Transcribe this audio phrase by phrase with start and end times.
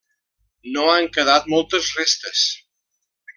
[0.77, 2.47] No han quedat moltes restes.